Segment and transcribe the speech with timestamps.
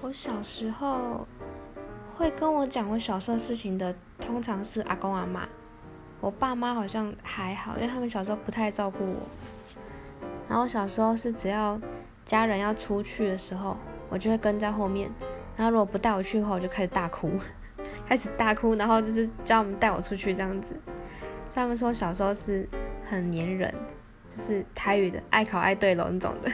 [0.00, 1.26] 我小时候
[2.14, 5.48] 会跟我讲我小时候事情的，通常是阿公阿妈。
[6.20, 9.20] 我爸妈好像还好，因为他们小时候不太照顾我。
[10.48, 11.80] 然后小时候是只要
[12.24, 13.76] 家人要出去的时候，
[14.08, 15.10] 我就会跟在后面。
[15.56, 17.32] 然后如果不带我去的话，我就开始大哭，
[18.06, 20.80] 开始大哭，然后就是叫他们带我出去这样子。
[21.52, 22.68] 他们说小时候是
[23.04, 23.74] 很粘人，
[24.30, 26.48] 就是台语的爱考爱对楼那种的。